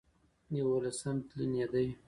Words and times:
يوولسم 0.59 1.15
تلين 1.29 1.53
يې 1.59 1.65
دی 1.71 1.87